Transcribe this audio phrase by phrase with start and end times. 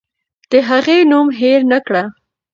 [0.51, 2.03] د هغې نوم هېر نکړه.